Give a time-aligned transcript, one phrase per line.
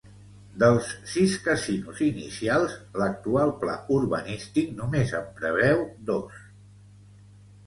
[0.61, 6.43] Dels sis casinos inicials, l’actual pla urbanístic només en preveu dos.